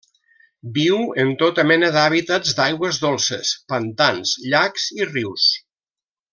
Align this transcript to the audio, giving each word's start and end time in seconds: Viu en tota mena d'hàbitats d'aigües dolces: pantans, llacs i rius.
Viu 0.77 1.03
en 1.23 1.33
tota 1.41 1.65
mena 1.73 1.91
d'hàbitats 1.97 2.57
d'aigües 2.61 3.01
dolces: 3.05 3.53
pantans, 3.75 4.35
llacs 4.51 4.91
i 4.99 5.11
rius. 5.15 5.49